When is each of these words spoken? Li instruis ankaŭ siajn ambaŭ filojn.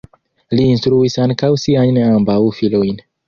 Li 0.59 0.63
instruis 0.75 1.17
ankaŭ 1.25 1.51
siajn 1.65 2.01
ambaŭ 2.09 2.39
filojn. 2.61 2.99